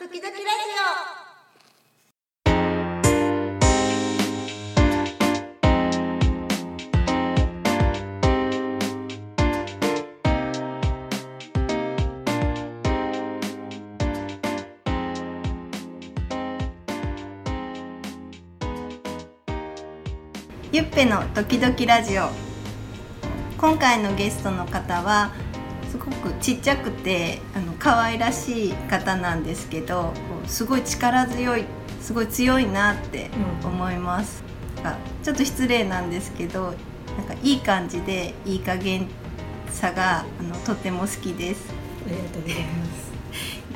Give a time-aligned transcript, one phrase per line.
[0.00, 0.40] 時々ラジオ。
[20.72, 22.30] ゆっぺの時々ラジオ。
[23.58, 25.30] 今回のゲストの方は
[25.90, 30.12] すごくちっちゃくてあの可愛らしい方なんですけど
[30.46, 31.64] すごい力強い
[32.00, 33.28] すごい強いなって
[33.64, 34.42] 思います、
[34.84, 36.74] あちょっと失礼なんですけど
[37.18, 39.08] なんかいい感じでいい加減
[39.70, 41.72] さがあのとても好きです
[42.06, 43.10] ありがとうございます。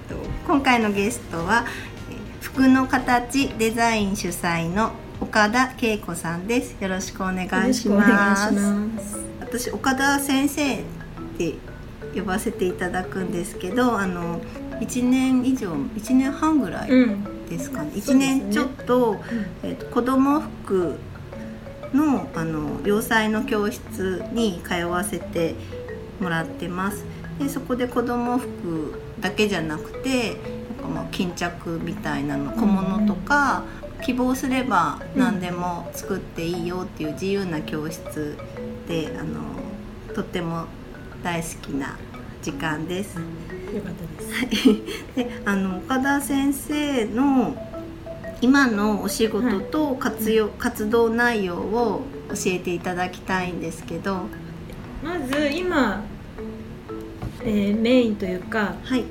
[0.09, 1.67] えっと今回のゲストは
[2.11, 8.55] えー服の形デザイン主催の岡田恵子さんですよろしくお願いします。
[9.41, 10.83] 私岡田先生っ
[11.37, 11.55] て
[12.15, 14.41] 呼ばせていただくんですけどあの
[14.81, 17.25] 1年以上1年半ぐらいうん。
[17.49, 18.41] ですかね、1そうですね。
[18.41, 19.17] 年ちょっと,、
[19.63, 20.99] えーと子供服
[21.93, 25.55] のあの洋裁の教室に通わせて
[26.21, 27.05] もらってます。
[27.39, 33.63] でそこで子供服だけじゃなくてなんかまあ巾着みたいなの小物とか、
[34.03, 38.37] 希望すれば何でも作っていいよっていう自由な教室
[38.89, 39.41] であの
[40.15, 40.65] とっても
[41.25, 41.99] 大好きな
[42.43, 43.17] 時間です。
[43.17, 43.23] よ
[43.83, 44.65] かったです。
[45.17, 47.57] であの岡田先生の
[48.43, 54.27] 今のお仕事と活用、活動内容を教えていただきたいんですけど。
[55.03, 56.03] まず今、
[57.43, 59.05] えーメインというかはい。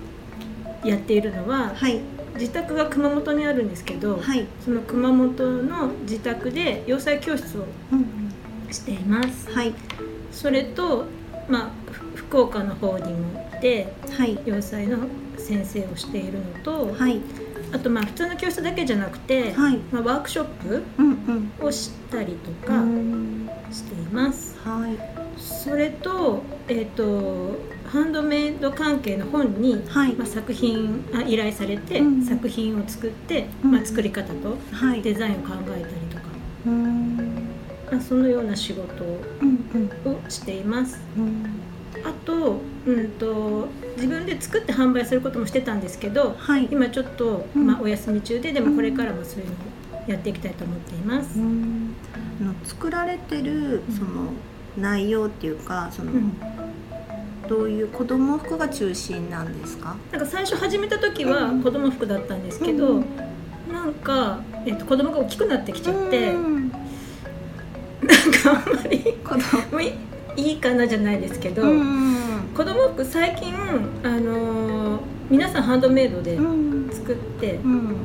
[0.88, 2.00] やっているのははい。
[2.36, 8.32] 自宅が熊本にあるんですけど、はい、その熊本の自宅で洋裁教室をうん
[8.72, 9.52] しています。
[9.52, 9.74] はい。
[10.32, 11.06] それと
[11.50, 11.83] まあふ
[12.34, 14.40] 福岡の方にも行ってはい。
[14.44, 14.98] 洋裁の
[15.38, 17.22] 先生をしているのと、はい。
[17.72, 19.78] あとまあ普通の教室だけじゃなくて、はい。
[19.92, 21.68] まあ、ワークショップうんうん。
[21.68, 23.48] をしたりとうかん。
[23.72, 24.58] しています。
[24.68, 24.98] はい。
[25.38, 27.56] それと,、えー、と
[27.86, 30.16] ハンドメイド関係の本に、はい。
[30.16, 32.26] まあ、作品あ依頼されて、うん。
[32.26, 33.72] 作品を作って、うん。
[33.74, 35.04] まあ、作り方とはい。
[35.04, 36.24] デザインを考えたりとか、
[36.66, 37.16] うん。
[37.92, 39.04] まあ、そのような仕事
[39.40, 41.00] うんをしています。
[41.16, 41.63] うん
[42.06, 46.68] あと,、うん、と自分で作って販売することもしてたんですけどはい。
[46.72, 47.68] 今ちょっと、うん。
[47.68, 51.40] まあ、お休み中ででもこれからもそういうのをやっていきたいと思っています。
[51.40, 51.96] うん。
[52.42, 54.34] あの作られてるその
[54.78, 56.34] 内容っていうかその、うん。
[57.48, 59.96] どういう子供服が中心なんですか？
[60.12, 63.06] なんか最初始めた時は子供服だったんですけど、うん。
[63.72, 66.70] なんか、えっと、子供が大きくなってきちゃって、うん。
[66.70, 66.80] なん
[68.32, 69.80] かあんまり子供
[70.36, 72.04] いいいかなじゃないですけど、うん
[72.56, 73.54] 子供服最近、
[74.04, 75.00] あのー
[75.30, 76.90] 皆さんハンドメイドでうん。
[76.92, 77.96] 作ってうん。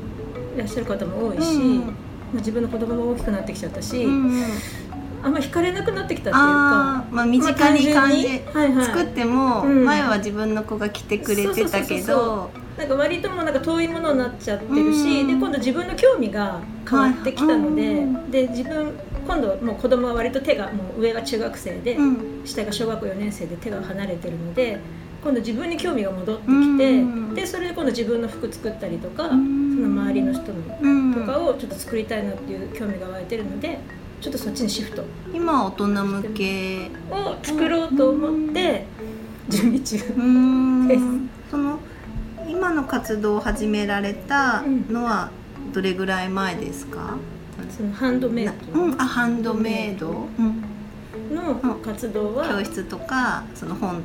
[0.55, 1.93] いらっしゃる方も多いし、うんまあ
[2.37, 4.43] 自分の子供も大きくなってきちゃったし、うん
[5.21, 7.05] あんまり惹かれなくなってきたっていうか。
[7.11, 8.84] まあ身近に感じ、はいはい。
[8.84, 9.84] 作っても、うん。
[9.84, 12.50] 前は自分の子が着てくれてたけど。
[12.78, 15.27] なんか割ともうなんか遠いものになっちゃってるし、うん。
[15.27, 18.31] で今度自分の興味が変わってきたので、はいうん。
[18.31, 18.93] で自分
[19.28, 22.47] 今度もう子供は割と手がもう上が中学生で、うん。
[22.47, 24.81] 下が小学校4年生で手が離れてるので
[25.22, 27.34] 今度自分に興味が戻ってきて、うん。
[27.34, 29.77] でそれで今度自分の服作ったりとか、うん。
[29.77, 33.78] その周りの人のうんとかをちょっと作りたいなっていう興味が湧いてるので
[34.22, 35.05] ちょっとそっちにシフト。
[35.34, 36.91] 今は大人向け。
[37.11, 38.87] を作ろうと思って
[39.50, 39.99] 準備中。
[40.17, 40.88] うん。
[40.88, 41.03] です
[41.50, 41.78] その
[42.49, 45.31] 今の活動を始められたのは
[45.75, 47.19] どれぐらい前ですか、
[47.71, 50.09] そのハンドメイなドうん、あハンドメイド、
[50.39, 54.03] うん、の活動は、教室とかその本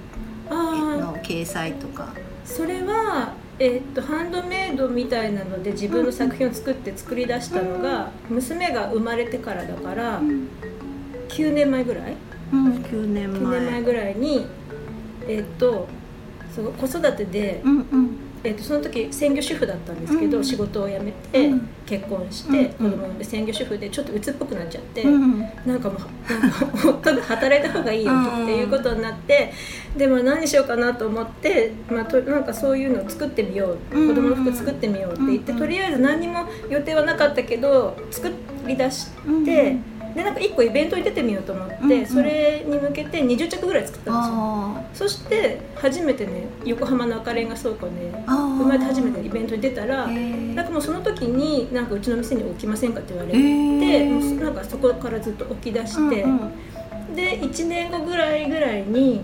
[0.50, 2.14] の掲載とか。
[2.46, 10.22] それは、えーっとハンドメイドみたいなので自分の作品を作って作り出したのが、娘が生まれてからだから、
[11.30, 12.16] 9年前ぐらい？
[12.52, 14.46] うん、9年9年前前ぐらいに
[15.28, 15.88] えーっと
[16.54, 20.44] そう子育てで、うんうんえーっとその時専業主婦だったんですけど、うん。
[20.44, 21.70] 仕事を辞めて、うん。
[21.86, 25.04] 結婚して、うん子供産んで専業主婦でちょっと鬱っぽくなっちゃって。
[25.04, 26.00] うんなんかもう
[26.90, 29.54] 夫が働いた方がいいよっていうことになって、
[29.98, 38.30] でも何しようかなと思って、まあ、となんかそういうのを作ってみよう、うん子供の服作ってみようって言って、うんとりあえず何にも予定はなかったけど作
[38.68, 39.08] り出し
[39.46, 39.84] て、うん
[40.16, 42.06] でなんか1個イベントに出てみようと思って、うんうん。
[42.06, 44.34] それに向けて20着ぐらい作ったんですよ。
[44.36, 48.58] あそして初めてね横浜の赤レンガ倉庫でーあー。
[48.58, 57.16] 生まれて初めてイベントに出たらなんかもうその時になんかうちの店に置きませんかって言われへて、ーもうなんかそこからずっと置き出して、うんうん。
[57.16, 59.22] で1年後ぐらいぐらいに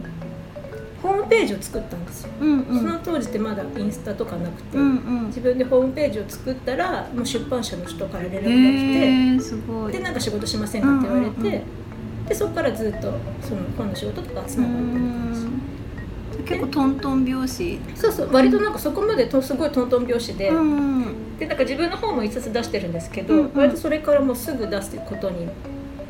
[1.29, 2.79] ムページを作ったんですよ、うんうん。
[2.79, 4.85] その当時ってまだインスタとかなくて、うんう
[5.23, 5.27] ん。
[5.27, 9.93] 自分でホームページを作ったらもう出版社の人から連絡が来て、すごい。
[9.93, 12.25] でなんか仕事しませんかって言われて、うんうんうん。
[12.25, 17.79] でそこからずっとその本の仕事とかつながってる感じ結構トントン拍子。
[17.95, 21.05] そうそう割となんかそこまでとすごいトントン拍子で、うん
[21.39, 23.51] でなんか自分の本も一冊出してるんですけど、うんうん。
[23.53, 25.47] 割とそれからもうすぐ出すことに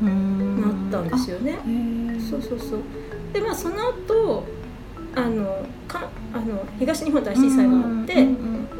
[0.02, 0.90] うん。
[0.90, 1.58] なったんですよね、
[2.18, 2.80] そうそうそう。
[3.32, 4.44] でまあその後
[5.14, 8.14] あのかあの東日本大震災があって、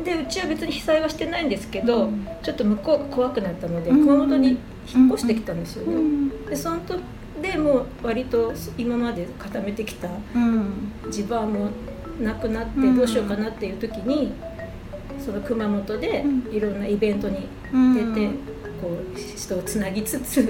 [0.05, 2.27] でうちは別に被災はしてないんですけど、うん。
[2.43, 4.59] ちょっと向こうが怖くなったので、うん熊本に
[4.93, 7.01] 引っ越してきたんですよね、うんでその時
[7.43, 10.93] でもう割と今まで固めてきたうん。
[11.11, 11.71] 地盤も
[12.21, 12.97] なくなってうん。
[12.97, 14.33] どうしようかなっていう時に
[15.19, 16.55] その熊本でうん。
[16.55, 18.31] いろんなイベントにうん出て
[18.81, 20.47] こう人をつなぎつつ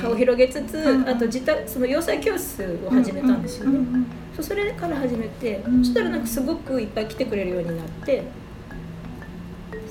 [0.00, 3.78] 顔を広げつつうんあと自宅その洋裁教室を始めたんですよね。
[3.78, 8.24] うんそうそれから始めてうんそしたらなんかすごくいっぱい来てくれるようになって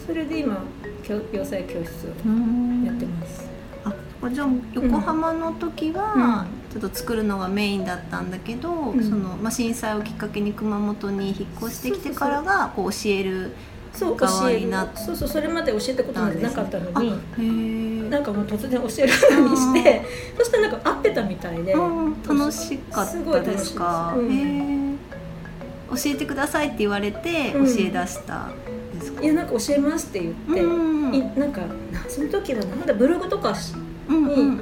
[0.05, 0.63] それで今
[1.03, 3.49] 教洋裁教室をうんやってます。
[3.83, 9.03] あじゃあ横浜の時はちょっと作るのがメインだったんだけど、ん。
[9.03, 13.51] そのまあ、震災をきっかけに熊本に引っ越してきてからがこう教える
[13.95, 14.61] そう教側え
[14.95, 20.05] そうそうそれまで教えたことなんてなかったのに、なんかもう突然教えるようにして
[20.37, 24.15] そしたらなんか合ってたみたいで、うん楽しかったですか？
[25.87, 27.67] 教えてくださいって言われて教うん。
[27.67, 28.55] え出したん
[28.93, 29.23] ですか？
[29.23, 31.61] いやなんか教えますって言って、うんいなんか
[31.91, 33.73] なその時はなんだブログとかし
[34.09, 34.61] うんうん。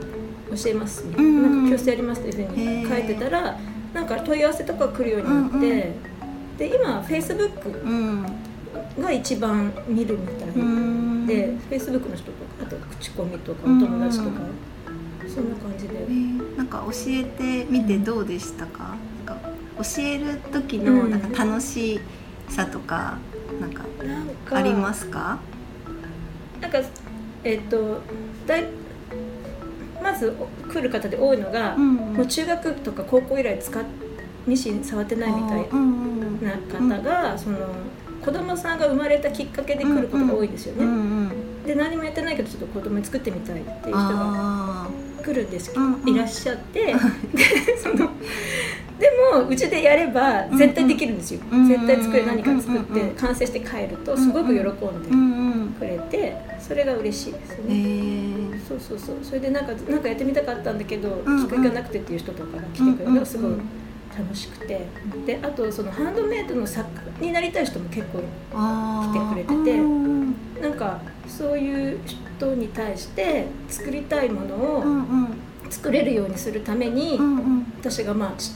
[0.56, 3.58] 教えますみたいうんななんか教室やりますっていうふうに書いてたら
[3.94, 6.58] なんか問い合わせとか来るようになって、うんうん。
[6.58, 8.26] で今フェイスブックうん
[9.00, 11.26] が一番見るみたいうん。
[11.28, 14.42] で、フェイスブックの人とかあと口コミとかお友達とか、
[15.28, 16.04] そんな感じで。
[16.04, 16.06] え。
[16.08, 18.96] ーなんか教えてみてどうでしたか,、
[19.26, 21.12] なんか教える時のうん。
[21.12, 22.00] なんか楽し
[22.50, 23.18] さとか
[23.60, 25.40] なんかなんかありますか、
[26.62, 26.80] なんか
[27.44, 28.02] えっ、と
[28.46, 28.66] だい
[30.02, 30.36] まず
[30.72, 31.96] 来る方で多いのが、ん。
[31.96, 33.84] もう中学とか高校以来使っ
[34.46, 36.44] ミシン触ってないみたいうんうん。
[36.44, 36.52] な
[36.98, 37.58] 方が、その
[38.24, 40.86] 子供さんが生まれたきっかけで来ることが多いんですよね。
[40.86, 41.32] うんうん
[41.64, 44.90] で何もやってないけどちょっと子供に作ってみたいっていう人があ
[45.24, 46.10] 来るんですけど、うんうん。
[46.10, 46.88] いらっしゃって
[47.34, 47.96] でその
[49.00, 57.76] でもうちでやれば絶対できるんですよ、うんうん絶対作れ何か作っうんうんうんて完成して帰るとすごく喜んでくれてそれが嬉しいですえね。
[57.76, 58.68] ー。
[58.68, 59.16] そうそうそう。
[59.24, 61.48] それでなんかなんかやってみたかったんだけど、うんうん。
[61.48, 63.52] 機会がなくてっていう人とかが来てくれるのがすごい
[64.18, 64.88] 楽しくて。
[65.26, 66.90] であとそのハンドメイドの作
[67.20, 69.80] 家になりたい人も結構来てくれてて。
[69.80, 70.14] うん
[70.62, 77.74] なんかそういう人に対して作りたいものうを作れるようにするためにうんうん。
[77.80, 78.54] 私がまあし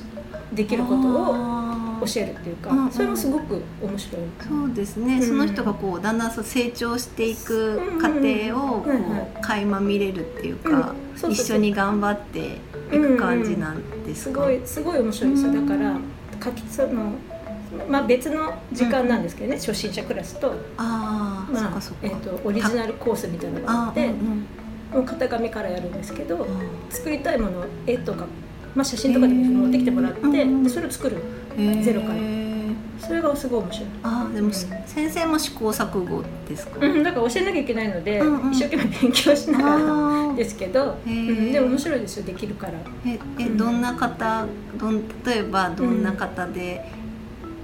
[0.53, 2.91] できることを教えるっていうかうんうん。
[2.91, 4.21] それもすごく面白い。
[4.47, 5.27] そうですね、うん。
[5.27, 10.95] その人がこうだんだんそう成長していく過程をこう垣間見れるっていうか、
[11.29, 12.61] 一緒に頑張って
[12.91, 15.53] いく感じなんですか、すごいすごい面白いですよ。
[15.53, 15.97] だから
[16.43, 17.13] 書きその
[17.89, 26.47] まあ別の時間なんですけどね、初心者クラスと、あまあえー、とオリジナルコースみたいなのがあってもう型紙からやるんですけどあ
[26.89, 28.25] 作りたいもの絵とか、
[28.73, 31.17] まあ、写真とかでも持ってきてもらって、でそれを作る。
[31.57, 31.83] ー。
[31.83, 32.46] ゼロから
[32.99, 33.89] それがすごい面白い。
[34.03, 38.51] あーでも、うん先生も試行錯誤ですか、うん、だから教えなきゃいけないので、うんうん。
[38.51, 42.73] 一生懸命勉強しながらですけど、へうーん、でも面白いですよできるから。
[43.05, 43.57] ええうん。
[43.57, 44.45] どんな方
[44.79, 46.83] どん例えばどんな方で、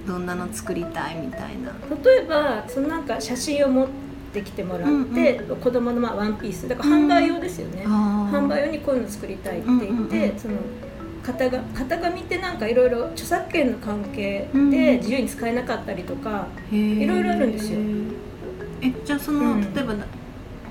[0.06, 1.72] どんなの作りたいみたいな。
[2.04, 3.88] 例えばそのなんか写真を持っ
[4.32, 6.68] てきてもらって、うん子供のまあワンピース。
[6.68, 10.38] だから販売用ですよね、販売用にこういうの作りたいって言って、うんうんうん。
[10.38, 10.54] その
[11.24, 14.70] 型が型紙ってなんかいろいろ著作権の関係うん。
[14.70, 17.78] で自由に使えなかったりとか、いいろいろあるんですよ。
[18.82, 19.74] えじゃあその、うん。
[19.74, 19.94] 例えば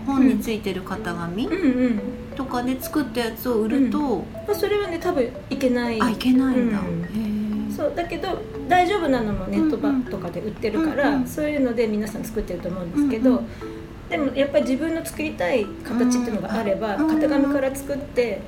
[0.06, 1.54] 本についてる型紙うん。
[1.54, 2.02] うん
[2.36, 4.00] とかで作ったやつを売ると、
[4.48, 6.02] まあ、それはね多分いけない。
[6.02, 6.80] あいけないんだ、
[7.76, 10.04] そうだけど大丈夫なのもネットうんうん。
[10.06, 13.46] とかで売ってるから、うんうんそういうので皆さん作ってると思うんですけど、うんうん。
[14.10, 18.42] でもやっぱり自分の作りたい形っていうのがあれば、うん型紙から作って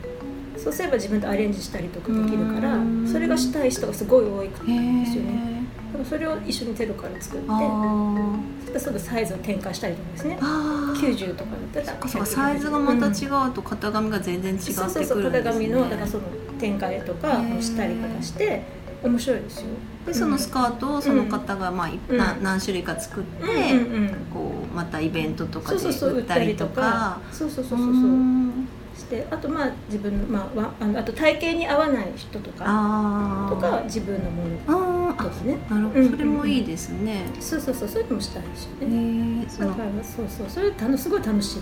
[0.58, 3.08] そうすれば自分でアレンジしたりとかできるから、うん。
[3.08, 5.66] それがしたい人がすごい多いかへーですよね。
[5.98, 10.38] らそれを一緒にゼロから作ってそしたらすぐサイズを転換したりとかですね。
[10.42, 11.16] あー。
[11.16, 16.24] 90とかだったらそっかサイズがまた違ううと型紙が全然違ってくるんですね、そうそうそう型紙のだからその
[16.60, 18.64] 展開とかもしたりとかして
[19.04, 19.66] 面白いですよ。
[20.06, 22.18] でそのスカートをその方が、まあいうん。
[22.18, 24.10] な何種類か作って、うんうんうん。
[24.32, 27.20] こうまたイベントとかでそうそうそう売ったりとか。
[27.32, 27.90] そうそうそうそう。
[27.90, 34.50] うーんしてあとまあ自分の,、まあ、わあのあと体型に合わない人とかあとかは自分のもの。
[34.68, 35.12] あー。
[35.12, 35.58] あとかね。
[35.70, 36.12] なるほど、うん。
[36.12, 37.26] それもいいですね。
[37.40, 37.88] そうそうそう。
[37.88, 40.50] そういうのもしたいしへねだからそうそう。
[40.50, 41.60] それ楽すごい楽しい、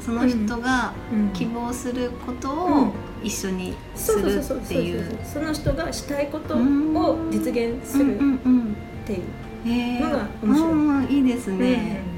[0.00, 1.28] その人がうん。
[1.32, 2.92] 希望することをうん。
[3.22, 5.18] 一緒にするっていう。
[5.24, 7.30] その人がしたいことをうん。
[7.30, 10.72] 実現するっうんうんていうのが面白い。
[10.72, 12.09] うんいいですね。